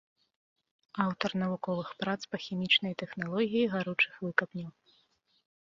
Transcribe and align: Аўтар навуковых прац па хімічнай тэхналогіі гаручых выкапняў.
Аўтар 1.05 1.31
навуковых 1.41 1.91
прац 2.01 2.17
па 2.33 2.37
хімічнай 2.47 2.97
тэхналогіі 3.03 3.71
гаручых 3.77 4.13
выкапняў. 4.27 4.69